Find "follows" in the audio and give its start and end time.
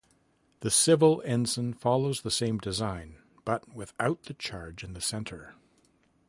1.75-2.21